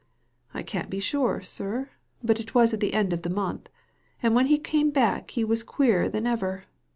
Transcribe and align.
"I 0.51 0.63
can't 0.63 0.89
be 0.89 0.99
sure, 0.99 1.43
sir, 1.43 1.91
but 2.23 2.39
it 2.39 2.55
was 2.55 2.73
at 2.73 2.79
the 2.79 2.95
end 2.95 3.13
oi 3.13 3.17
the 3.17 3.29
month. 3.29 3.69
And 4.23 4.33
when 4.33 4.47
he 4.47 4.57
came 4.57 4.89
back 4.89 5.29
he 5.29 5.43
was 5.43 5.61
queerer 5.61 6.09
than 6.09 6.25
ever. 6.25 6.63